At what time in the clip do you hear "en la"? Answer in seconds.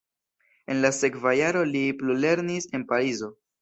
0.75-0.91